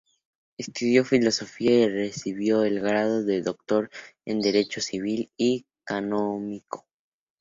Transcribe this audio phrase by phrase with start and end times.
[0.57, 3.91] Estudió Filosofía y recibió el grado de doctor
[4.25, 6.87] en Derecho civil y canónico.